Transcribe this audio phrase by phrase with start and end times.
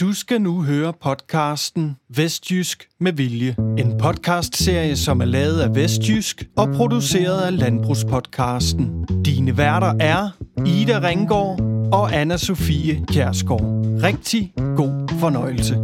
[0.00, 3.56] Du skal nu høre podcasten Vestjysk med Vilje.
[3.78, 9.06] En podcastserie, som er lavet af Vestjysk og produceret af Landbrugspodcasten.
[9.24, 10.30] Dine værter er
[10.66, 11.60] Ida Ringgaard
[11.92, 13.60] og anna Sofie Kjærsgaard.
[14.02, 15.74] Rigtig god fornøjelse.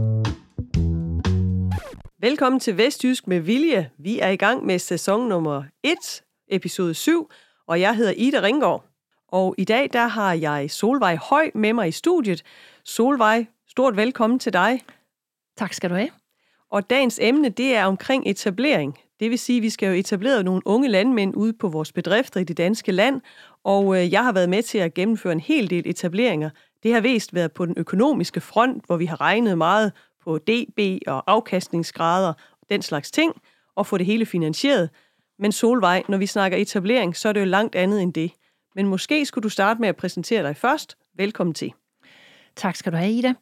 [2.21, 3.91] Velkommen til Vestjysk med Vilje.
[3.99, 5.97] Vi er i gang med sæson nummer 1,
[6.49, 7.31] episode 7,
[7.69, 8.85] og jeg hedder Ida Ringgaard.
[9.29, 12.43] Og i dag der har jeg Solvej Høj med mig i studiet.
[12.85, 14.81] Solvej, stort velkommen til dig.
[15.57, 16.11] Tak skal du have.
[16.71, 18.99] Og dagens emne, det er omkring etablering.
[19.21, 22.40] Det vil sige, at vi skal jo etablere nogle unge landmænd ude på vores bedrifter
[22.40, 23.21] i det danske land,
[23.64, 26.50] og øh, jeg har været med til at gennemføre en hel del etableringer.
[26.82, 29.93] Det har vist været på den økonomiske front, hvor vi har regnet meget
[30.25, 33.33] på DB og afkastningsgrader og den slags ting,
[33.77, 34.91] og få det hele finansieret.
[35.39, 38.33] Men Solvej, når vi snakker etablering, så er det jo langt andet end det.
[38.75, 40.97] Men måske skulle du starte med at præsentere dig først.
[41.17, 41.73] Velkommen til.
[42.56, 43.34] Tak skal du have, Ida.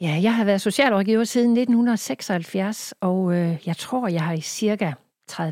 [0.00, 4.92] Ja, jeg har været socialrådgiver siden 1976, og øh, jeg tror, jeg har i cirka
[5.32, 5.42] 30-32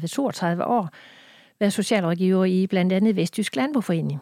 [0.65, 0.89] år
[1.61, 4.21] været socialrådgiver i blandt andet Vestjysk Landboforening.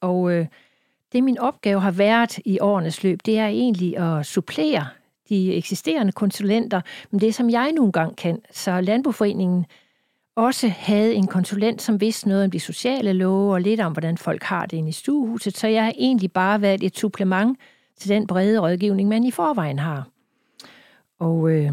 [0.00, 0.46] Og øh,
[1.12, 4.86] det min opgave har været i årenes løb, det er egentlig at supplere
[5.28, 6.80] de eksisterende konsulenter,
[7.10, 8.38] men det som jeg nogle gange kan.
[8.50, 9.66] Så Landboforeningen
[10.36, 14.18] også havde en konsulent, som vidste noget om de sociale love og lidt om, hvordan
[14.18, 15.56] folk har det inde i stuehuset.
[15.56, 17.58] Så jeg har egentlig bare været et supplement
[17.96, 20.08] til den brede rådgivning, man i forvejen har.
[21.18, 21.72] Og øh,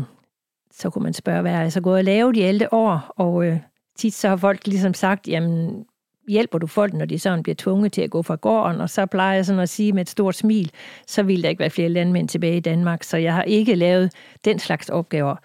[0.71, 3.13] så kunne man spørge, hvad er jeg så gået og lavet de ældre år?
[3.17, 3.57] Og øh,
[3.97, 5.85] tit så har folk ligesom sagt, jamen
[6.27, 8.81] hjælper du folk, når de sådan bliver tvunget til at gå fra gården?
[8.81, 10.71] Og så plejer jeg sådan at sige med et stort smil,
[11.07, 13.03] så vil der ikke være flere landmænd tilbage i Danmark.
[13.03, 14.11] Så jeg har ikke lavet
[14.45, 15.35] den slags opgaver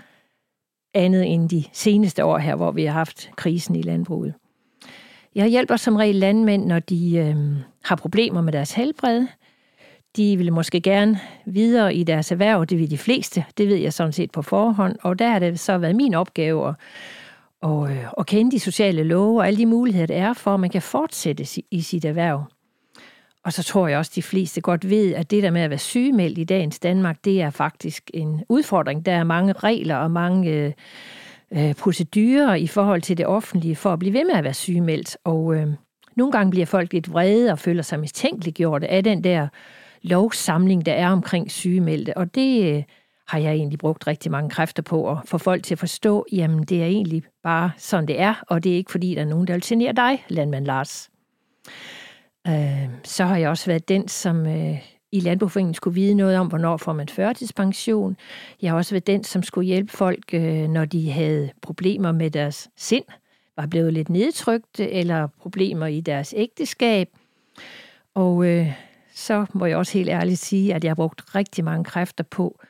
[0.94, 4.34] andet end de seneste år her, hvor vi har haft krisen i landbruget.
[5.34, 7.36] Jeg hjælper som regel landmænd, når de øh,
[7.84, 9.26] har problemer med deres helbred.
[10.16, 13.92] De vil måske gerne videre i deres erhverv, det vil de fleste, det ved jeg
[13.92, 16.74] sådan set på forhånd, og der har det så været min opgave at,
[17.62, 20.60] og, øh, at kende de sociale love og alle de muligheder, der er for, at
[20.60, 22.44] man kan fortsætte i sit erhverv.
[23.44, 25.70] Og så tror jeg også, at de fleste godt ved, at det der med at
[25.70, 29.06] være sygemeldt i dagens Danmark, det er faktisk en udfordring.
[29.06, 30.72] Der er mange regler og mange øh,
[31.52, 35.16] øh, procedurer i forhold til det offentlige for at blive ved med at være sygemeldt.
[35.24, 35.66] Og øh,
[36.16, 39.48] nogle gange bliver folk lidt vrede og føler sig mistænkeliggjort af den der
[40.06, 42.16] lovsamling, der er omkring sygemeldte.
[42.16, 42.82] Og det øh,
[43.28, 46.62] har jeg egentlig brugt rigtig mange kræfter på at få folk til at forstå, jamen
[46.62, 49.46] det er egentlig bare sådan, det er, og det er ikke fordi, der er nogen,
[49.46, 51.10] der vil genere dig, landmand Lars.
[52.46, 54.78] Øh, så har jeg også været den, som øh,
[55.12, 58.16] i Landboforeningen skulle vide noget om, hvornår får man førtidspension.
[58.62, 62.30] Jeg har også været den, som skulle hjælpe folk, øh, når de havde problemer med
[62.30, 63.04] deres sind,
[63.56, 67.08] var blevet lidt nedtrykt, eller problemer i deres ægteskab.
[68.14, 68.72] Og øh,
[69.16, 72.60] så må jeg også helt ærligt sige, at jeg har brugt rigtig mange kræfter på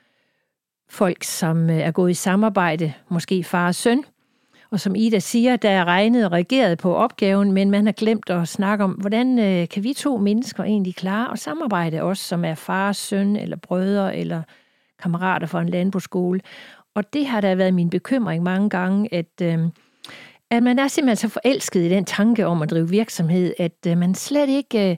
[0.89, 4.05] folk, som øh, er gået i samarbejde, måske far og søn,
[4.71, 8.31] og som Ida siger, der er regnet og reageret på opgaven, men man har glemt
[8.31, 12.45] at snakke om, hvordan øh, kan vi to mennesker egentlig klare at samarbejde, os som
[12.45, 14.43] er far, søn eller brødre eller
[15.03, 16.41] kammerater fra en landbrugsskole.
[16.95, 19.59] Og det har da været min bekymring mange gange, at, øh,
[20.51, 23.99] at man er simpelthen så forelsket i den tanke om at drive virksomhed, at øh,
[23.99, 24.97] man slet ikke øh,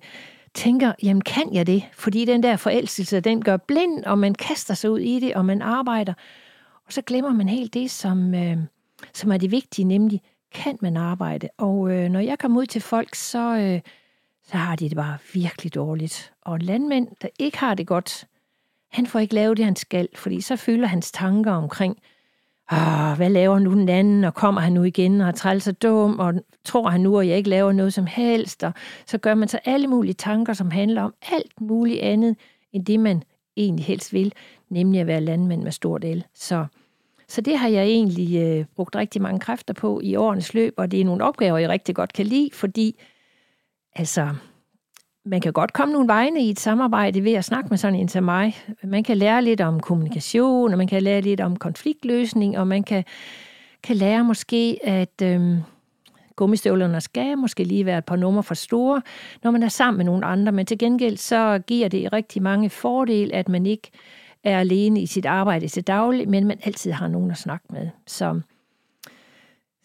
[0.58, 1.82] tænker, jamen kan jeg det?
[1.92, 5.44] Fordi den der forelskelse, den gør blind, og man kaster sig ud i det, og
[5.44, 6.14] man arbejder.
[6.86, 8.34] Og så glemmer man helt det, som...
[8.34, 8.56] Øh,
[9.14, 10.22] som er det vigtige, nemlig
[10.54, 11.48] kan man arbejde.
[11.58, 13.80] Og øh, når jeg kommer ud til folk, så, øh,
[14.44, 16.32] så har de det bare virkelig dårligt.
[16.42, 18.24] Og landmænd, der ikke har det godt,
[18.90, 21.98] han får ikke lavet det, han skal, fordi så fylder hans tanker omkring,
[22.72, 25.82] Åh, hvad laver nu den anden, og kommer han nu igen, og er træls og
[25.82, 26.34] dum, og
[26.64, 28.72] tror han nu, at jeg ikke laver noget som helst, og
[29.06, 32.36] så gør man så alle mulige tanker, som handler om alt muligt andet,
[32.72, 33.22] end det man
[33.56, 34.32] egentlig helst vil,
[34.70, 36.24] nemlig at være landmand med stort el.
[36.34, 36.66] Så
[37.28, 40.90] så det har jeg egentlig øh, brugt rigtig mange kræfter på i årenes løb, og
[40.90, 43.00] det er nogle opgaver, jeg rigtig godt kan lide, fordi
[43.94, 44.34] altså,
[45.28, 48.08] man kan godt komme nogle vegne i et samarbejde ved at snakke med sådan en
[48.08, 48.56] som mig.
[48.84, 52.82] Man kan lære lidt om kommunikation, og man kan lære lidt om konfliktløsning, og man
[52.82, 53.04] kan,
[53.82, 55.56] kan lære måske, at øhm,
[56.36, 59.02] gummistøvlerne skal måske lige være et par numre for store,
[59.42, 60.52] når man er sammen med nogle andre.
[60.52, 63.90] Men til gengæld så giver det rigtig mange fordele, at man ikke
[64.44, 67.88] er alene i sit arbejde til daglig, men man altid har nogen at snakke med.
[68.06, 68.40] Så,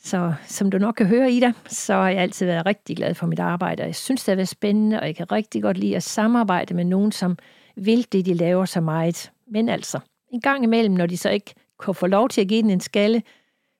[0.03, 3.27] så som du nok kan høre, Ida, så har jeg altid været rigtig glad for
[3.27, 5.95] mit arbejde, og jeg synes, det har været spændende, og jeg kan rigtig godt lide
[5.95, 7.38] at samarbejde med nogen, som
[7.75, 9.31] vil det, de laver så meget.
[9.47, 10.00] Men altså,
[10.31, 12.79] en gang imellem, når de så ikke kunne få lov til at give den en
[12.79, 13.23] skalle,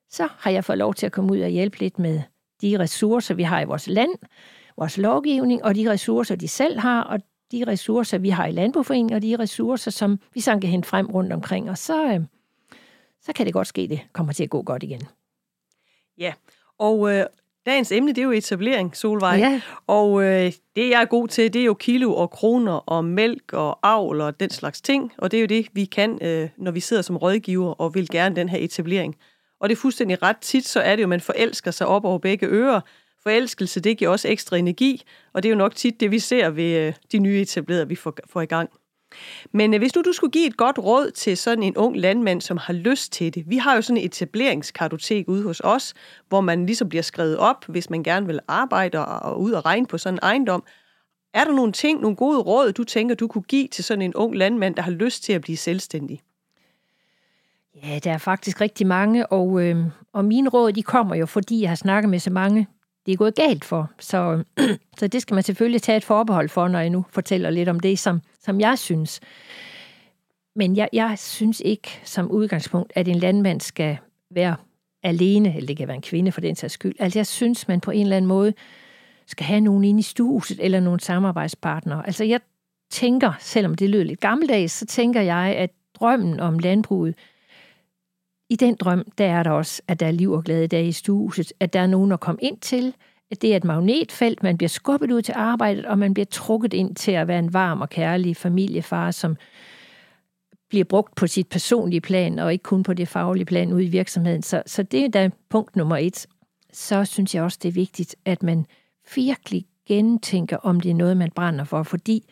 [0.10, 2.22] så har jeg fået lov til at komme ud og hjælpe lidt med
[2.62, 4.12] de ressourcer, vi har i vores land,
[4.78, 7.20] vores lovgivning, og de ressourcer, de selv har, og
[7.52, 11.08] de ressourcer, vi har i Landbrugforeningen, og de ressourcer, som vi så kan hente frem
[11.08, 11.70] rundt omkring.
[11.70, 12.22] Og så, øh,
[13.22, 15.02] så kan det godt ske, det kommer til at gå godt igen.
[16.18, 16.34] Ja,
[16.80, 17.26] og øh,
[17.66, 19.36] dagens emne, det er jo etablering, Solvej.
[19.36, 19.62] Ja.
[19.88, 23.54] Og øh, det, jeg er god til, det er jo kilo og kroner og mælk
[23.54, 25.12] og avl og den slags ting.
[25.18, 28.10] Og det er jo det, vi kan, øh, når vi sidder som rådgiver og vil
[28.10, 29.16] gerne den her etablering.
[29.60, 32.06] Og det er fuldstændig ret tit, så er det jo, at man forelsker sig op
[32.06, 32.82] over begge ører.
[33.24, 36.50] Forelskelse, det giver også ekstra energi, og det er jo nok tit det, vi ser
[36.50, 38.70] ved øh, de nye etablerede, vi får, får i gang.
[39.52, 42.42] Men øh, hvis nu du skulle give et godt råd til sådan en ung landmand,
[42.42, 43.50] som har lyst til det.
[43.50, 45.94] Vi har jo sådan et etableringskartotek ude hos os,
[46.30, 49.88] hvor man ligesom bliver skrevet op, hvis man gerne vil arbejde og ud og regne
[49.88, 50.64] på sådan en ejendom.
[51.34, 54.16] Er der nogle ting, nogle gode råd, du tænker, du kunne give til sådan en
[54.16, 56.22] ung landmand, der har lyst til at blive selvstændig?
[57.84, 61.62] Ja, der er faktisk rigtig mange, og, øh, og mine råd, de kommer jo, fordi
[61.62, 62.68] jeg har snakket med så mange,
[63.06, 63.92] det er gået galt for.
[64.00, 64.44] Så,
[65.00, 67.80] så det skal man selvfølgelig tage et forbehold for, når jeg nu fortæller lidt om
[67.80, 69.20] det, som, som jeg synes.
[70.56, 73.98] Men jeg, jeg synes ikke som udgangspunkt, at en landmand skal
[74.32, 74.56] være
[75.04, 76.96] alene, eller det kan være en kvinde for den sags skyld.
[77.00, 78.54] Altså jeg synes, man på en eller anden måde
[79.28, 82.06] skal have nogen inde i studiet, eller nogle samarbejdspartnere.
[82.06, 82.40] Altså jeg
[82.92, 87.16] tænker, selvom det lyder lidt gammeldags, så tænker jeg, at drømmen om landbruget,
[88.50, 90.92] i den drøm, der er der også, at der er liv og glæde der i
[90.92, 92.96] stuehuset, at der er nogen at komme ind til,
[93.32, 96.74] at det er et magnetfelt, man bliver skubbet ud til arbejdet, og man bliver trukket
[96.74, 99.38] ind til at være en varm og kærlig familiefar, som
[100.70, 103.90] bliver brugt på sit personlige plan, og ikke kun på det faglige plan ude i
[103.90, 104.42] virksomheden.
[104.42, 106.28] Så, så det er da punkt nummer et.
[106.74, 108.66] Så synes jeg også, det er vigtigt, at man
[109.16, 112.26] virkelig gentænker, om det er noget, man brænder for, fordi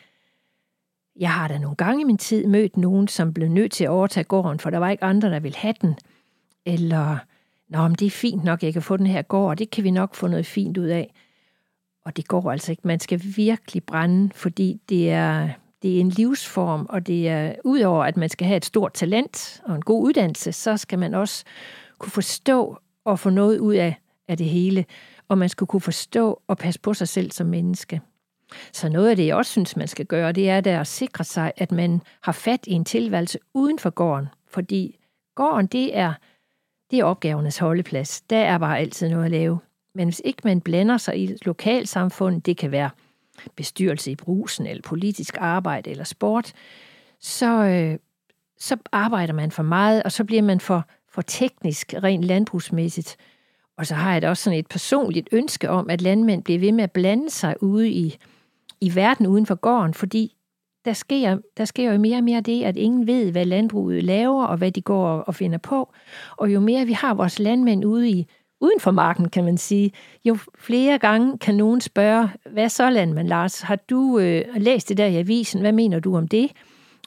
[1.16, 3.90] jeg har da nogle gange i min tid mødt nogen, som blev nødt til at
[3.90, 5.94] overtage gården, for der var ikke andre, der ville have den.
[6.66, 7.18] Eller,
[7.68, 9.84] nå, men det er fint nok, jeg kan få den her gård, og det kan
[9.84, 11.14] vi nok få noget fint ud af.
[12.04, 12.86] Og det går altså ikke.
[12.86, 15.48] Man skal virkelig brænde, fordi det er,
[15.82, 19.62] det er en livsform, og det er udover, at man skal have et stort talent
[19.64, 21.44] og en god uddannelse, så skal man også
[21.98, 23.96] kunne forstå og få noget ud af,
[24.28, 24.84] af det hele.
[25.28, 28.00] Og man skal kunne forstå og passe på sig selv som menneske.
[28.72, 31.24] Så noget af det, jeg også synes, man skal gøre, det er der at sikre
[31.24, 34.28] sig, at man har fat i en tilværelse uden for gården.
[34.48, 34.98] Fordi
[35.34, 36.12] gården, det er,
[36.90, 38.20] det er opgavernes holdeplads.
[38.20, 39.58] Der er bare altid noget at lave.
[39.94, 42.90] Men hvis ikke man blander sig i lokalsamfundet, det kan være
[43.56, 46.52] bestyrelse i brusen, eller politisk arbejde, eller sport,
[47.20, 47.98] så, øh,
[48.58, 53.16] så arbejder man for meget, og så bliver man for, for teknisk, rent landbrugsmæssigt.
[53.78, 56.72] Og så har jeg da også sådan et personligt ønske om, at landmænd bliver ved
[56.72, 58.18] med at blande sig ude i,
[58.82, 60.36] i verden uden for gården, fordi
[60.84, 64.44] der sker, der sker jo mere og mere det, at ingen ved, hvad landbruget laver,
[64.44, 65.92] og hvad de går og finder på.
[66.36, 68.26] Og jo mere vi har vores landmænd ude i,
[68.60, 69.92] uden for marken, kan man sige,
[70.24, 74.96] jo flere gange kan nogen spørge, hvad så landmand Lars, har du øh, læst det
[74.96, 76.50] der i avisen, hvad mener du om det?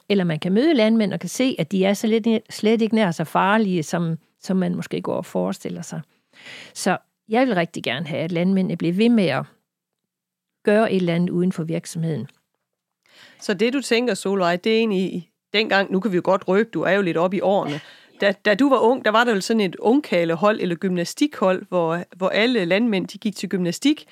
[0.10, 2.96] Eller man kan møde landmænd og kan se, at de er så lidt, slet ikke
[2.96, 6.02] nær så farlige, som, som man måske går og forestiller sig.
[6.74, 6.98] Så
[7.30, 9.46] jeg vil rigtig gerne have, at landmændene bliver ved med at
[10.66, 12.28] gøre et eller andet uden for virksomheden.
[13.42, 16.70] Så det, du tænker, Solvej, det er egentlig dengang, nu kan vi jo godt røbe,
[16.74, 17.80] du er jo lidt op i årene.
[18.22, 22.04] Da, da du var ung, der var der jo sådan et ungkalehold eller gymnastikhold, hvor,
[22.16, 24.06] hvor alle landmænd de gik til gymnastik.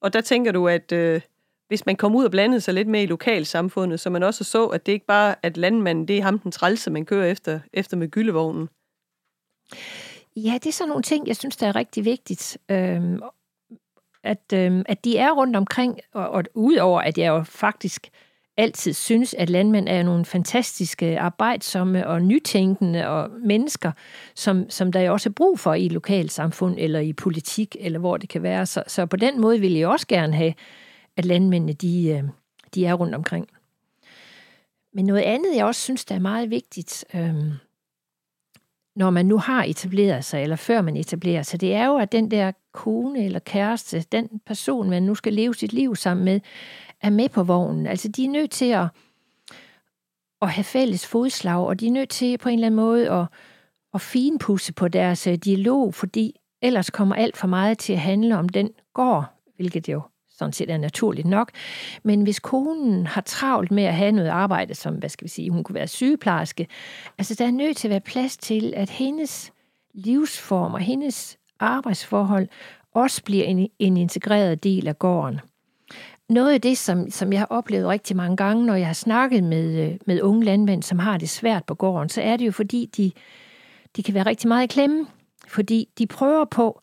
[0.00, 1.20] Og der tænker du, at øh,
[1.68, 4.66] hvis man kom ud og blandede sig lidt med i lokalsamfundet, så man også så,
[4.66, 7.96] at det ikke bare at landmanden, det er ham den trælse, man kører efter, efter
[7.96, 8.68] med gyldevognen.
[10.36, 12.58] Ja, det er sådan nogle ting, jeg synes, der er rigtig vigtigt.
[12.68, 13.22] Øhm,
[14.24, 18.10] at, øh, at de er rundt omkring, og, og udover at jeg jo faktisk
[18.56, 23.92] altid synes, at landmænd er nogle fantastiske, arbejdsomme og nytænkende og mennesker,
[24.34, 28.16] som, som der jo også er brug for i lokalsamfund eller i politik, eller hvor
[28.16, 28.66] det kan være.
[28.66, 30.54] Så, så på den måde vil jeg også gerne have,
[31.16, 32.28] at landmændene de, øhm,
[32.74, 33.48] de er rundt omkring.
[34.92, 37.34] Men noget andet, jeg også synes, der er meget vigtigt, øh,
[38.96, 42.12] når man nu har etableret sig, eller før man etablerer sig, det er jo, at
[42.12, 46.40] den der kone eller kæreste, den person, man nu skal leve sit liv sammen med,
[47.00, 47.86] er med på vognen.
[47.86, 48.86] Altså, de er nødt til at,
[50.42, 53.26] at have fælles fodslag, og de er nødt til på en eller anden måde at,
[53.94, 58.38] at finpudse på deres øh, dialog, fordi ellers kommer alt for meget til at handle
[58.38, 60.02] om den går, hvilket jo
[60.38, 61.50] sådan set er naturligt nok.
[62.02, 65.50] Men hvis konen har travlt med at have noget arbejde, som, hvad skal vi sige,
[65.50, 66.66] hun kunne være sygeplejerske,
[67.18, 69.52] altså der er nødt til at være plads til, at hendes
[69.94, 72.48] livsform og hendes arbejdsforhold
[72.92, 75.40] også bliver en, en integreret del af gården.
[76.28, 79.44] Noget af det, som, som jeg har oplevet rigtig mange gange, når jeg har snakket
[79.44, 82.52] med, øh, med unge landmænd, som har det svært på gården, så er det jo
[82.52, 83.12] fordi, de,
[83.96, 85.06] de kan være rigtig meget i klemme.
[85.48, 86.80] Fordi de prøver på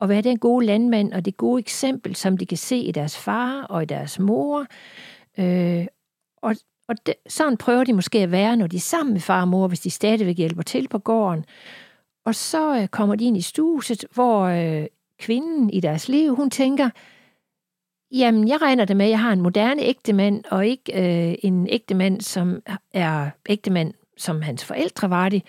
[0.00, 3.18] at være den gode landmand og det gode eksempel, som de kan se i deres
[3.18, 4.66] far og i deres mor.
[5.38, 5.86] Øh,
[6.42, 6.54] Og,
[6.88, 9.48] og det, sådan prøver de måske at være, når de er sammen med far og
[9.48, 11.44] mor, hvis de stadigvæk hjælper til på gården.
[12.24, 14.86] Og så øh, kommer de ind i stuset, hvor øh,
[15.18, 16.90] kvinden i deres liv, hun tænker,
[18.10, 21.66] jamen jeg regner det med, at jeg har en moderne ægtemand, og ikke øh, en
[21.70, 22.62] ægtemand, som
[22.92, 25.42] er ægtemand, som hans forældre var det.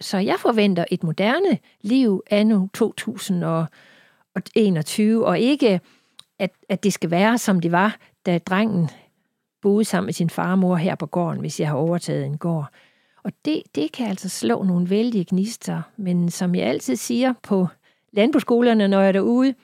[0.00, 5.80] Så jeg forventer et moderne liv anno 2021, og ikke,
[6.38, 7.96] at, at det skal være, som det var,
[8.26, 8.90] da drengen
[9.62, 12.66] boede sammen med sin farmor her på gården, hvis jeg har overtaget en gård.
[13.22, 17.66] Og det, det kan altså slå nogle vældige gnister, men som jeg altid siger på
[18.12, 19.54] landbrugsskolerne, når jeg er derude,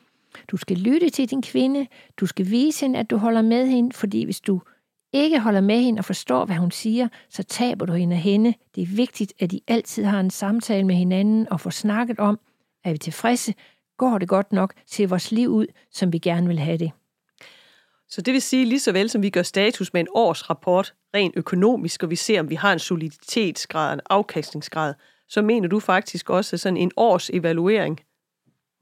[0.51, 3.93] du skal lytte til din kvinde, du skal vise hende, at du holder med hende,
[3.93, 4.61] fordi hvis du
[5.13, 8.55] ikke holder med hende og forstår, hvad hun siger, så taber du hende af hende.
[8.75, 12.39] Det er vigtigt, at I altid har en samtale med hinanden og får snakket om,
[12.85, 13.55] er vi tilfredse,
[13.99, 16.91] går det godt nok, ser vores liv ud, som vi gerne vil have det.
[18.15, 21.35] Så det vil sige, lige så vel som vi gør status med en årsrapport rent
[21.37, 24.95] økonomisk, og vi ser, om vi har en soliditetsgrad, en afkastningsgrad,
[25.29, 28.01] så mener du faktisk også sådan en års evaluering,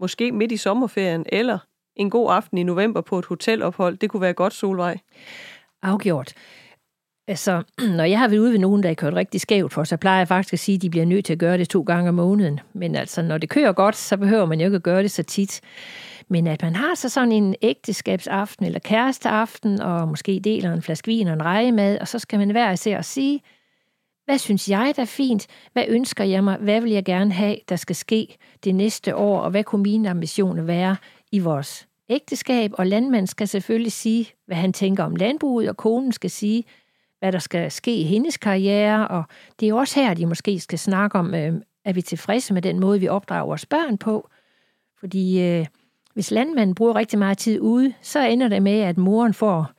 [0.00, 1.58] måske midt i sommerferien, eller
[1.96, 4.98] en god aften i november på et hotelophold, det kunne være godt, Solvej.
[5.82, 6.32] Afgjort.
[7.28, 7.62] Altså,
[7.98, 10.18] når jeg har været ude ved nogen, der er kørt rigtig skævt for, så plejer
[10.18, 12.14] jeg faktisk at sige, at de bliver nødt til at gøre det to gange om
[12.14, 12.60] måneden.
[12.72, 15.22] Men altså, når det kører godt, så behøver man jo ikke at gøre det så
[15.22, 15.60] tit.
[16.28, 21.06] Men at man har så sådan en ægteskabsaften eller kæresteaften, og måske deler en flaske
[21.06, 23.40] vin og en rejemad, og så skal man hver især sige,
[24.24, 25.46] hvad synes jeg, der er fint?
[25.72, 26.56] Hvad ønsker jeg mig?
[26.56, 29.40] Hvad vil jeg gerne have, der skal ske det næste år?
[29.40, 30.96] Og hvad kunne mine ambitioner være
[31.32, 32.70] i vores ægteskab?
[32.74, 36.64] Og landmanden skal selvfølgelig sige, hvad han tænker om landbruget, og konen skal sige,
[37.22, 39.08] hvad der skal ske i hendes karriere.
[39.08, 39.24] Og
[39.60, 42.80] det er også her, de måske skal snakke om, øh, er vi tilfredse med den
[42.80, 44.28] måde, vi opdrager vores børn på?
[45.00, 45.66] Fordi øh,
[46.14, 49.70] hvis landmanden bruger rigtig meget tid ude, så ender det med, at moren får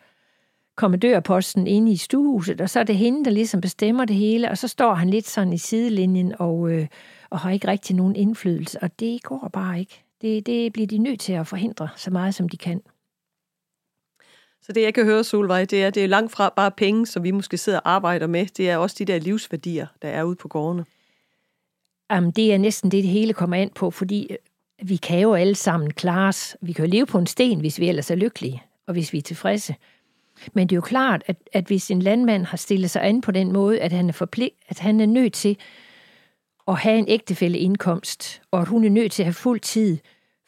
[0.76, 4.58] kommandørposten inde i stuehuset, og så er det hende, der ligesom bestemmer det hele, og
[4.58, 6.88] så står han lidt sådan i sidelinjen og, øh,
[7.30, 10.04] og har ikke rigtig nogen indflydelse, og det går bare ikke.
[10.22, 12.82] Det, det bliver de nødt til at forhindre så meget, som de kan.
[14.65, 17.24] Så det, jeg kan høre, Solvej, det er, det er langt fra bare penge, som
[17.24, 18.46] vi måske sidder og arbejder med.
[18.46, 20.86] Det er også de der livsværdier, der er ude på gårdene.
[22.12, 24.38] Jamen, det er næsten det, det hele kommer ind på, fordi øh,
[24.89, 26.58] vi kan jo alle sammen klare os.
[26.62, 29.17] Vi kan jo leve på en sten, hvis vi ellers er lykkelige, og hvis vi
[29.17, 29.75] er tilfredse.
[30.53, 33.32] Men det er jo klart, at, at hvis en landmand har stillet sig an på
[33.32, 35.58] den måde, at han er, forpligt, at han er nødt til
[36.67, 39.98] at have en ægtefælde indkomst, og at hun er nødt til at have fuld tid,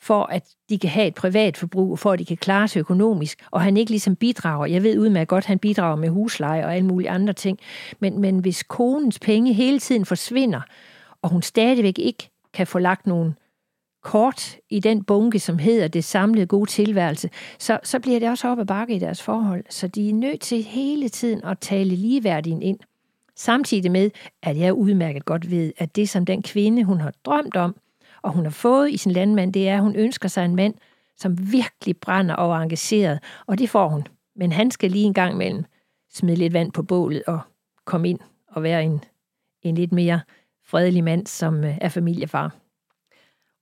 [0.02, 2.80] for at de kan have et privat forbrug, og for at de kan klare sig
[2.80, 4.66] økonomisk, og han ikke ligesom bidrager.
[4.66, 7.60] Jeg ved udmærket godt, at han bidrager med husleje og alle mulige andre ting,
[8.00, 10.62] men, men hvis konens penge hele tiden forsvinder,
[11.22, 13.36] og hun stadigvæk ikke kan få lagt nogen
[14.04, 18.48] kort i den bunke, som hedder det samlede gode tilværelse, så, så bliver det også
[18.48, 19.64] op ad bakke i deres forhold.
[19.70, 22.80] Så de er nødt til hele tiden at tale ligeværdigen ind.
[23.36, 24.12] Samtidig med,
[24.44, 27.75] at jeg udmærket godt ved, at det som den kvinde, hun har drømt om,
[28.25, 30.74] og hun har fået i sin landmand, det er, at hun ønsker sig en mand,
[31.17, 34.08] som virkelig brænder og er engageret, og det får hun.
[34.36, 35.65] Men han skal lige en gang imellem
[36.13, 37.39] smide lidt vand på bålet og
[37.86, 39.03] komme ind og være en,
[39.62, 40.22] en lidt mere
[40.65, 42.55] fredelig mand, som øh, er familiefar.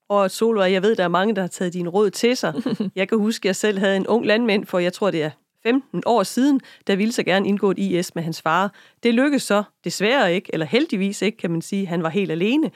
[0.09, 2.53] Og Solvej, jeg ved, der er mange, der har taget din råd til sig.
[2.95, 5.29] Jeg kan huske, at jeg selv havde en ung landmand for, jeg tror det er
[5.63, 8.73] 15 år siden, der ville så gerne indgå et IS med hans far.
[9.03, 11.87] Det lykkedes så desværre ikke, eller heldigvis ikke, kan man sige.
[11.87, 12.71] Han var helt alene.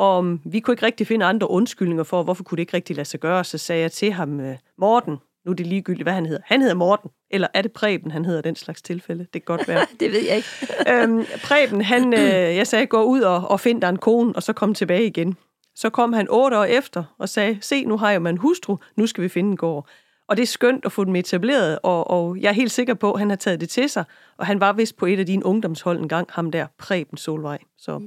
[0.00, 3.08] Og vi kunne ikke rigtig finde andre undskyldninger for, hvorfor kunne det ikke rigtig lade
[3.08, 3.44] sig gøre.
[3.44, 6.40] Så sagde jeg til ham, øh, Morten, nu er det ligegyldigt, hvad han hedder.
[6.44, 9.22] Han hedder Morten, eller er det Preben, han hedder den slags tilfælde?
[9.22, 9.86] Det kan godt være.
[10.00, 10.48] det ved jeg ikke.
[10.92, 14.42] øhm, Preben, han, øh, jeg sagde, gå ud og, og find dig en kone, og
[14.42, 15.36] så kom tilbage igen.
[15.74, 18.76] Så kom han otte år efter og sagde, se, nu har jeg med en hustru,
[18.96, 19.88] nu skal vi finde en gård.
[20.28, 23.12] Og det er skønt at få dem etableret, og, og jeg er helt sikker på,
[23.12, 24.04] at han har taget det til sig,
[24.38, 27.58] og han var vist på et af dine ungdomshold en gang, ham der, Preben Solvej.
[27.78, 28.00] Så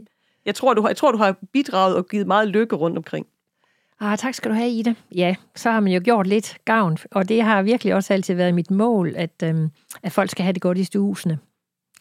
[0.46, 3.28] jeg tror, du har, jeg tror, du har bidraget og givet meget lykke rundt omkring.
[4.00, 4.94] Ah, tak skal du have, Ida.
[5.16, 8.54] Ja, så har man jo gjort lidt gavn, og det har virkelig også altid været
[8.54, 9.70] mit mål, at, øhm,
[10.04, 11.40] at folk skal have det godt i stuesene.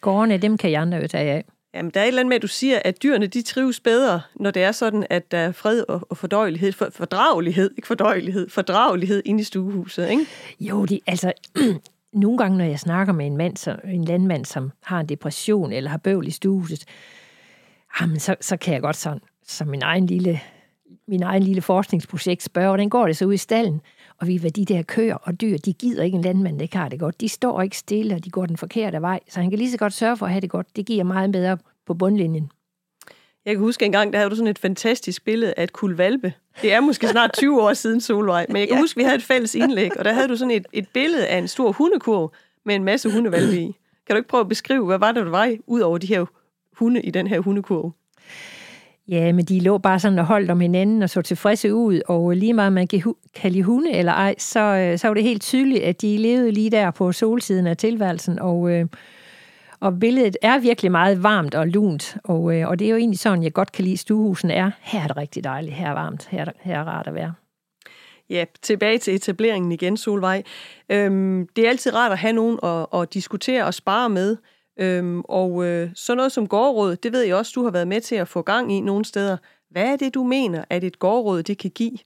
[0.00, 1.44] Gårdene, dem kan jeg andre jo tage af.
[1.74, 4.20] Jamen, der er et eller andet med, at du siger, at dyrene de trives bedre,
[4.34, 8.48] når det er sådan, at der er fred og, og fordøjelighed, for, fordragelighed, ikke fordøjelighed,
[8.48, 10.26] fordragelighed inde i stuehuset, ikke?
[10.60, 11.32] Jo, det, altså,
[12.12, 15.72] nogle gange, når jeg snakker med en mand, så, en landmand, som har en depression
[15.72, 16.84] eller har bøvl i stuehuset,
[18.00, 20.40] jamen, så, så kan jeg godt sådan, som min egen lille,
[21.08, 23.80] min egen lille forskningsprojekt spørge, hvordan går det så ud i stallen?
[24.20, 26.76] Og vi ved, de der køer og dyr, de gider ikke en landmand, der ikke
[26.76, 27.20] har det godt.
[27.20, 29.20] De står ikke stille, og de går den forkerte vej.
[29.28, 30.76] Så han kan lige så godt sørge for at have det godt.
[30.76, 32.50] Det giver meget bedre på bundlinjen.
[33.44, 36.32] Jeg kan huske en gang, der havde du sådan et fantastisk billede af et kulvalpe.
[36.62, 38.80] Det er måske snart 20 år siden Solvej, men jeg kan ja.
[38.80, 41.38] huske, vi havde et fælles indlæg, og der havde du sådan et, et billede af
[41.38, 42.32] en stor hundekurv
[42.64, 43.76] med en masse hundevalpe i.
[44.06, 46.24] Kan du ikke prøve at beskrive, hvad var det, der var ud over de her
[46.78, 47.92] hunde i den her hundekurve?
[49.08, 52.30] Ja, men de lå bare sådan og holdt om hinanden og så tilfredse ud, og
[52.30, 55.82] lige meget man kan kalde hunde eller ej, så, øh, så var det helt tydeligt,
[55.82, 58.86] at de levede lige der på solsiden af tilværelsen, og, øh,
[59.80, 63.18] og billedet er virkelig meget varmt og lunt, og, øh, og det er jo egentlig
[63.18, 64.70] sådan, jeg godt kan lide stuehusen er.
[64.80, 67.34] Her er det rigtig dejligt, her er varmt, her, her er rart at være.
[68.30, 70.42] Ja, tilbage til etableringen igen, Solvej.
[70.88, 74.36] Øhm, det er altid rart at have nogen at, at diskutere og spare med,
[74.76, 78.00] Øhm, og øh, sådan noget som gårdråd, det ved jeg også, du har været med
[78.00, 79.36] til at få gang i nogle steder.
[79.70, 81.98] Hvad er det, du mener, at et gårdråd det kan give?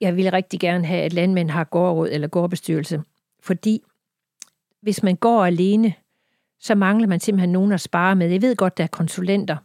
[0.00, 3.02] Jeg vil rigtig gerne have, at landmænd har gårdråd eller gårdbestyrelse,
[3.40, 3.82] fordi
[4.82, 5.94] hvis man går alene,
[6.60, 8.28] så mangler man simpelthen nogen at spare med.
[8.30, 9.56] Jeg ved godt, der er konsulenter,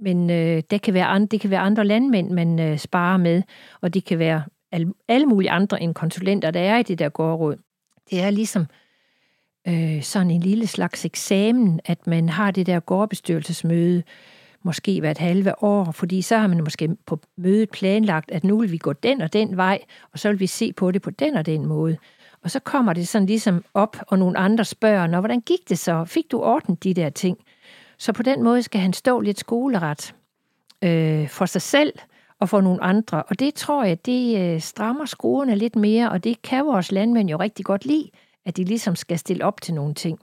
[0.00, 3.42] men øh, det, kan være andre, det kan være andre landmænd, man øh, sparer med,
[3.80, 7.08] og det kan være al, alle mulige andre end konsulenter, der er i det der
[7.08, 7.56] gårdråd.
[8.10, 8.81] Det er ligesom øh,
[9.68, 14.02] øh, sådan en lille slags eksamen, at man har det der gårdbestyrelsesmøde,
[14.64, 18.72] måske hvert halve år, fordi så har man måske på mødet planlagt, at nu vil
[18.72, 19.78] vi gå den og den vej,
[20.12, 21.96] og så vil vi se på det på den og den måde.
[22.42, 25.78] Og så kommer det sådan ligesom op, og nogle andre spørger, Nå, hvordan gik det
[25.78, 26.04] så?
[26.04, 27.38] Fik du ordnet de der ting?
[27.98, 30.14] Så på den måde skal han stå lidt skoleret
[30.84, 31.92] øh, for sig selv
[32.38, 33.22] og for nogle andre.
[33.22, 37.30] Og det tror jeg, det øh, strammer skruerne lidt mere, og det kan vores landmænd
[37.30, 38.10] jo rigtig godt lide,
[38.46, 40.18] at de ligesom skal stille op til nogle ting.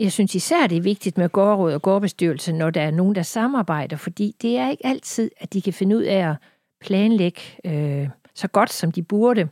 [0.00, 3.22] Jeg synes især, det er vigtigt med gårdråd og gårdbestyrelse, når der er nogen, der
[3.22, 6.36] samarbejder, fordi det er ikke altid, at de kan finde ud af at
[6.80, 9.48] planlægge øh, så godt, som de burde.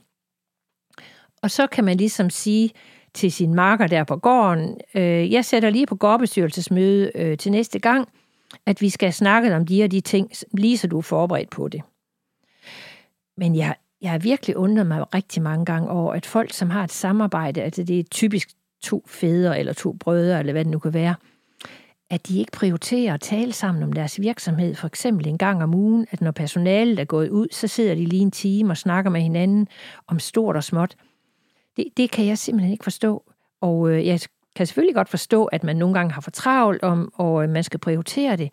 [1.42, 2.70] Og så kan man ligesom sige
[3.14, 7.78] til sin marker der på gården, øh, jeg sætter lige på gårdbestyrelsesmøde øh, til næste
[7.78, 8.08] gang,
[8.66, 11.68] at vi skal snakke om de og de ting, lige så du er forberedt på
[11.68, 11.82] det.
[13.36, 16.84] Men jeg jeg har virkelig undret mig rigtig mange gange over, at folk, som har
[16.84, 18.48] et samarbejde, altså det er typisk
[18.82, 21.14] to fædre eller to brødre, eller hvad det nu kan være,
[22.10, 25.74] at de ikke prioriterer at tale sammen om deres virksomhed, for eksempel en gang om
[25.74, 29.10] ugen, at når personalet er gået ud, så sidder de lige en time og snakker
[29.10, 29.68] med hinanden
[30.06, 30.96] om stort og småt.
[31.76, 33.22] Det, det kan jeg simpelthen ikke forstå.
[33.60, 34.20] Og øh, jeg
[34.56, 37.64] kan selvfølgelig godt forstå, at man nogle gange har for travlt om, og øh, man
[37.64, 38.52] skal prioritere det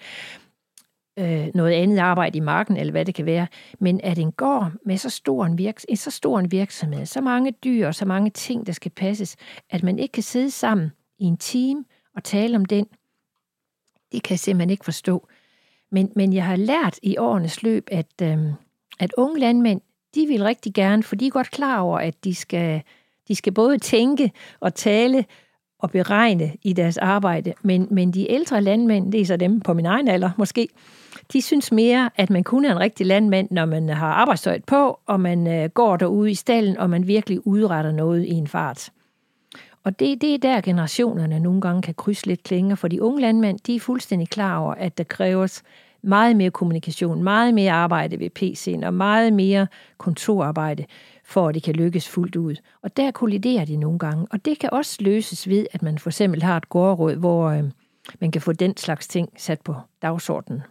[1.21, 3.47] øh, noget andet arbejde i marken, eller hvad det kan være.
[3.79, 7.21] Men at en gård med så stor en, virks- en så stor en virksomhed, så
[7.21, 9.35] mange dyr og så mange ting, der skal passes,
[9.69, 12.85] at man ikke kan sidde sammen i en team og tale om den,
[14.11, 15.27] det kan jeg simpelthen ikke forstå.
[15.91, 18.39] Men, men jeg har lært i årenes løb, at, øh,
[18.99, 19.81] at unge landmænd,
[20.15, 22.81] de vil rigtig gerne, for de er godt klar over, at de skal,
[23.27, 25.25] de skal både tænke og tale
[25.83, 27.53] at beregne i deres arbejde.
[27.61, 30.67] Men, men de ældre landmænd, det er så dem på min egen alder måske,
[31.33, 34.99] de synes mere, at man kun er en rigtig landmand, når man har arbejdstøjet på,
[35.05, 38.89] og man øh, går derude i stallen, og man virkelig udretter noget i en fart.
[39.83, 43.21] Og det, det er der generationerne nogle gange kan krydse lidt klinger, for de unge
[43.21, 45.63] landmænd, de er fuldstændig klar over, at der kræves
[46.01, 49.67] meget mere kommunikation, meget mere arbejde ved PC'en og meget mere
[49.97, 50.85] kontorarbejde
[51.31, 52.55] for at det kan lykkes fuldt ud.
[52.81, 54.27] Og der kolliderer de nogle gange.
[54.31, 57.63] Og det kan også løses ved, at man for eksempel har et gårdråd, hvor øh,
[58.19, 60.61] man kan få den slags ting sat på dagsordenen.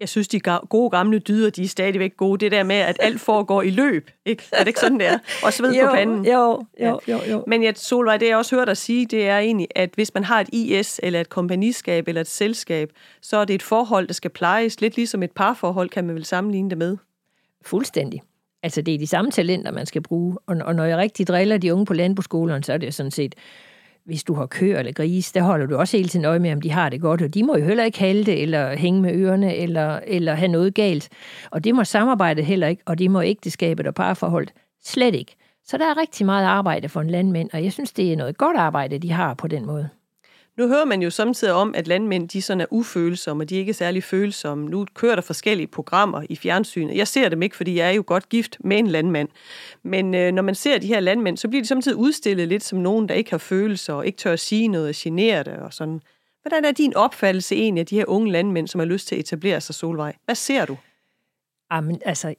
[0.00, 2.38] Jeg synes, de gode gamle dyder, de er stadigvæk gode.
[2.38, 4.10] Det der med, at alt foregår i løb.
[4.24, 4.42] Ikke?
[4.52, 5.18] Er det ikke sådan, det er?
[5.44, 6.26] Og sved jo, på panden.
[6.26, 7.44] Jo, jo, jo, jo.
[7.46, 10.24] Men jeg, Solvej, det jeg også hørt dig sige, det er egentlig, at hvis man
[10.24, 14.14] har et IS, eller et kompagniskab, eller et selskab, så er det et forhold, der
[14.14, 14.80] skal plejes.
[14.80, 16.96] Lidt ligesom et parforhold, kan man vel sammenligne det med.
[17.64, 18.22] Fuldstændig.
[18.64, 20.36] Altså, det er de samme talenter, man skal bruge.
[20.46, 23.34] Og, og når jeg rigtig driller de unge på landbrugsskolerne, så er det sådan set,
[24.04, 26.60] hvis du har køer eller gris, der holder du også hele tiden øje med, om
[26.60, 29.56] de har det godt, og de må jo heller ikke halte eller hænge med ørerne
[29.56, 31.08] eller, eller have noget galt.
[31.50, 34.52] Og det må samarbejde heller ikke, og det må ægteskabet og parforholdet
[34.84, 35.36] slet ikke.
[35.64, 38.38] Så der er rigtig meget arbejde for en landmænd, og jeg synes, det er noget
[38.38, 39.88] godt arbejde, de har på den måde.
[40.56, 43.58] Nu hører man jo samtidig om, at landmænd de sådan er ufølsomme, og de er
[43.58, 44.68] ikke særlig følsomme.
[44.68, 46.96] Nu kører der forskellige programmer i fjernsynet.
[46.96, 49.28] Jeg ser dem ikke, fordi jeg er jo godt gift med en landmand.
[49.82, 52.78] Men øh, når man ser de her landmænd, så bliver de samtidig udstillet lidt som
[52.78, 55.72] nogen, der ikke har følelser, og ikke tør at sige noget og genere det og
[55.72, 56.00] sådan.
[56.42, 59.20] Hvordan er din opfattelse egentlig af de her unge landmænd, som har lyst til at
[59.20, 60.16] etablere sig Solvej?
[60.24, 60.76] Hvad ser du?
[61.72, 62.34] Jamen, altså,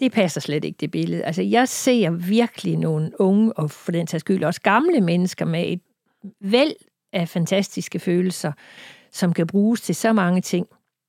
[0.00, 1.22] det passer slet ikke, det billede.
[1.22, 5.72] Altså, jeg ser virkelig nogle unge, og for den sags skyld også gamle mennesker med
[5.72, 5.80] et
[6.40, 6.74] væld
[7.16, 8.52] af fantastiske følelser,
[9.12, 10.66] som kan bruges til så mange ting.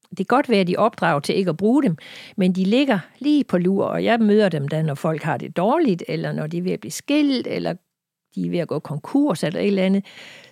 [0.10, 1.98] Det kan godt være, at de opdrager til ikke at bruge dem,
[2.38, 5.58] men de ligger lige på lur, og jeg møder dem da, når folk har det
[5.58, 7.74] dårligt, eller når de er ved at blive skilt, eller
[8.38, 10.06] de er ved at gå konkurs eller et eller andet,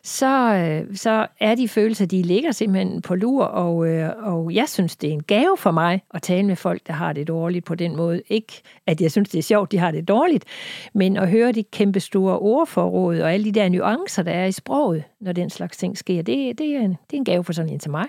[0.04, 4.70] så, øh, så er de følelser, de ligger simpelthen på lur, og, øh, og jeg
[4.70, 7.66] synes, det er en gave for mig at tale med folk, der har det dårligt
[7.66, 8.22] på den måde.
[8.30, 10.46] Ikke, at jeg synes, det er sjovt, de har det dårligt,
[10.94, 14.52] men at høre de kæmpe store ordforråd og alle de der nuancer, der er i
[14.52, 17.54] sproget, når den slags ting sker, det, det, er, en, det er en gave for
[17.54, 18.06] sådan en til mig.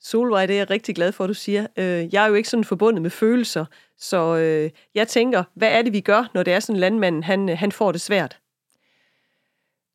[0.00, 1.66] Solvej, det er jeg rigtig glad for, at du siger.
[1.76, 3.64] Øh, jeg er jo ikke sådan forbundet med følelser,
[3.98, 7.48] så øh, jeg tænker, hvad er det, vi gør, når det er sådan landmanden han,
[7.48, 8.38] øh, han får det svært?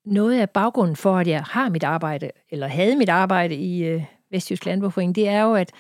[0.06, 4.04] Noget af baggrunden for, at jeg har mit arbejde, eller havde mit arbejde i øh,
[4.32, 5.72] Vestjysk Landbrugforening, det er jo, at,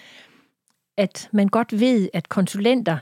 [0.97, 2.97] at man godt ved, at konsulenter,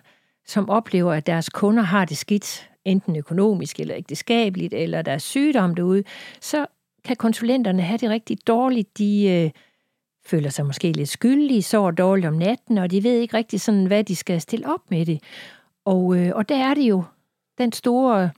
[0.46, 5.18] som oplever, at deres kunder har det skidt, enten økonomisk eller ægteskabeligt, eller der er
[5.18, 6.04] sygdom derude,
[6.42, 6.66] så
[7.06, 8.98] kan konsulenterne have det rigtig dårligt.
[8.98, 9.52] De øh,
[10.26, 13.86] føler sig måske lidt skyldige, sover dårligt om natten, og de ved ikke rigtig sådan,
[13.86, 15.24] hvad de skal stille op med det.
[15.86, 17.04] Og, øh, og der er det jo
[17.58, 18.30] den store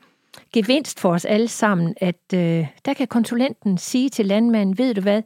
[0.54, 5.02] gevinst for os alle sammen, at øh, der kan konsulenten sige til landmanden, ved du
[5.02, 5.22] hvad,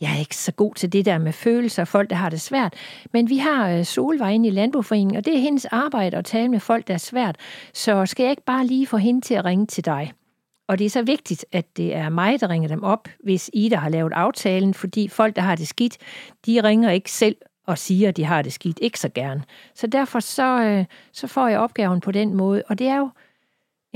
[0.00, 2.40] jeg er ikke så god til det der med følelser og folk, der har det
[2.40, 2.74] svært,
[3.12, 6.48] men vi har øh, Solvej inde i Landboforeningen, og det er hendes arbejde at tale
[6.48, 7.36] med folk, der er svært,
[7.74, 10.12] så skal jeg ikke bare lige få hende til at ringe til dig?
[10.68, 13.68] Og det er så vigtigt, at det er mig, der ringer dem op, hvis I,
[13.68, 15.98] der har lavet aftalen, fordi folk, der har det skidt,
[16.46, 18.78] de ringer ikke selv og siger, at de har det skidt.
[18.82, 19.42] Ikke så gerne.
[19.74, 22.62] Så derfor så, øh, så får jeg opgaven på den måde.
[22.68, 23.10] Og det er jo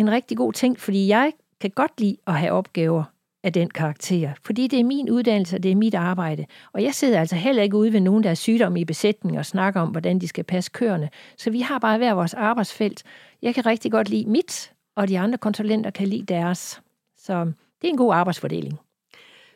[0.01, 3.05] en rigtig god ting, fordi jeg kan godt lide at have opgaver
[3.43, 6.47] af den karakter, fordi det er min uddannelse, og det er mit arbejde.
[6.73, 9.47] Og jeg sidder altså heller ikke ude ved nogen, der er sygdomme i besætning og
[9.47, 11.11] snakker om, hvordan de skal passe køerne.
[11.37, 13.03] Så vi har bare hver vores arbejdsfelt.
[13.43, 16.81] Jeg kan rigtig godt lide mit, og de andre konsulenter kan lide deres.
[17.19, 17.45] Så
[17.83, 18.79] det er en god arbejdsfordeling.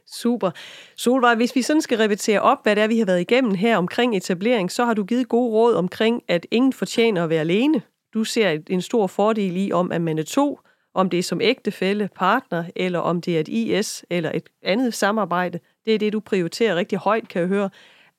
[0.06, 0.50] Super.
[0.96, 3.76] Solvej, hvis vi sådan skal repetere op, hvad det er, vi har været igennem her
[3.76, 7.82] omkring etablering, så har du givet gode råd omkring, at ingen fortjener at være alene.
[8.14, 10.60] Du ser en stor fordel i, om at man er to,
[10.94, 14.94] om det er som ægtefælle, partner, eller om det er et IS eller et andet
[14.94, 15.60] samarbejde.
[15.84, 17.70] Det er det, du prioriterer rigtig højt, kan jeg høre.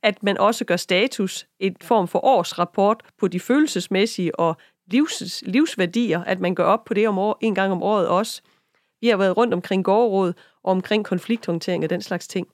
[0.04, 4.58] At man også gør status, en form for årsrapport på de følelsesmæssige og
[4.92, 8.42] livs, livsværdier, at man gør op på det om år, en gang om året også.
[9.02, 12.48] Vi har været rundt omkring gårdråd og omkring konflikthåndtering og den slags ting.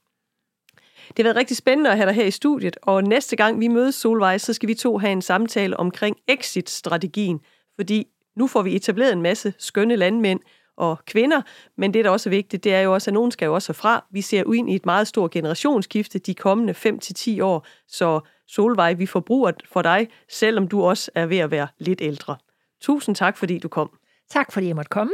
[1.17, 3.67] Det har været rigtig spændende at have dig her i studiet, og næste gang vi
[3.67, 7.39] mødes, Solvej, så skal vi to have en samtale omkring exit-strategien,
[7.75, 10.39] fordi nu får vi etableret en masse skønne landmænd
[10.77, 11.41] og kvinder,
[11.77, 13.73] men det, der også er vigtigt, det er jo også, at nogen skal jo også
[13.73, 14.05] fra.
[14.11, 19.05] Vi ser ud i et meget stort generationsskifte de kommende 5-10 år, så Solvej, vi
[19.05, 22.35] forbruger for dig, selvom du også er ved at være lidt ældre.
[22.81, 23.97] Tusind tak, fordi du kom.
[24.29, 25.13] Tak, fordi jeg måtte komme.